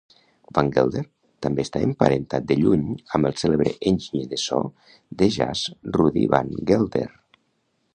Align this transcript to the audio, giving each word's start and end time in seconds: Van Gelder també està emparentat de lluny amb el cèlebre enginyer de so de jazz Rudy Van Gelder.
Van 0.57 0.69
Gelder 0.77 1.03
també 1.45 1.65
està 1.67 1.81
emparentat 1.89 2.47
de 2.53 2.57
lluny 2.63 2.89
amb 3.19 3.31
el 3.31 3.37
cèlebre 3.43 3.77
enginyer 3.93 4.27
de 4.35 4.43
so 4.49 4.65
de 5.21 5.33
jazz 5.39 5.71
Rudy 5.99 6.29
Van 6.37 6.55
Gelder. 6.73 7.09